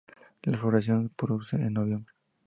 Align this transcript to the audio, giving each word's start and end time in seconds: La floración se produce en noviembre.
La 0.41 0.57
floración 0.57 1.03
se 1.03 1.09
produce 1.15 1.57
en 1.57 1.73
noviembre. 1.73 2.11